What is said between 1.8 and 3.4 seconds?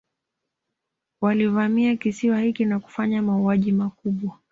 kisiwa hiki na kufanya